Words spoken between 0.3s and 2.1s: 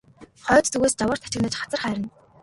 Хойд зүгээс жавар тачигнаж хацар хайрна.